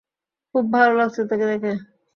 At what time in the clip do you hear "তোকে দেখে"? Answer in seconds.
1.29-1.71